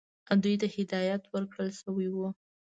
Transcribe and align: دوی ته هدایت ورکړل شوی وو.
دوی 0.43 0.55
ته 0.61 0.67
هدایت 0.75 1.23
ورکړل 1.33 1.69
شوی 1.81 2.07
وو. 2.11 2.27